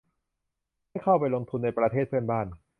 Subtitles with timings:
[0.87, 2.47] ให้เข้าไปลงทุนในประเทศเพื่อนบ้าน